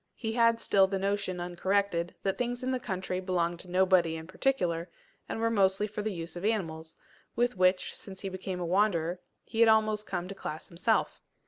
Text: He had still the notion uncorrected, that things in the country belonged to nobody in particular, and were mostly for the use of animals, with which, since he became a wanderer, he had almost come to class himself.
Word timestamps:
He 0.15 0.31
had 0.33 0.59
still 0.59 0.87
the 0.87 0.97
notion 0.97 1.39
uncorrected, 1.39 2.15
that 2.23 2.35
things 2.39 2.63
in 2.63 2.71
the 2.71 2.79
country 2.79 3.19
belonged 3.19 3.59
to 3.59 3.69
nobody 3.69 4.15
in 4.15 4.25
particular, 4.25 4.89
and 5.29 5.39
were 5.39 5.51
mostly 5.51 5.85
for 5.85 6.01
the 6.01 6.11
use 6.11 6.35
of 6.35 6.43
animals, 6.43 6.95
with 7.35 7.55
which, 7.55 7.95
since 7.95 8.21
he 8.21 8.29
became 8.29 8.59
a 8.59 8.65
wanderer, 8.65 9.19
he 9.45 9.59
had 9.59 9.69
almost 9.69 10.07
come 10.07 10.27
to 10.27 10.33
class 10.33 10.69
himself. 10.69 11.21